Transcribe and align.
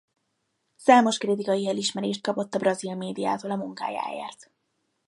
Számos 0.75 1.17
kritikai 1.17 1.67
elismerést 1.67 2.21
kapott 2.21 2.53
a 2.53 2.59
brazil 2.59 2.95
médiától 2.95 3.51
a 3.51 3.55
munkájáért. 3.55 4.51